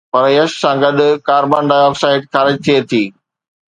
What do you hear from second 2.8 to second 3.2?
ٿي